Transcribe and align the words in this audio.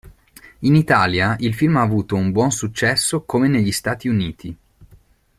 In 0.61 0.73
Italia 0.73 1.35
il 1.41 1.53
film 1.53 1.77
ha 1.77 1.83
avuto 1.83 2.15
un 2.15 2.31
buon 2.31 2.49
successo 2.49 3.21
come 3.21 3.47
negli 3.47 3.71
Stati 3.71 4.07
Uniti. 4.07 4.57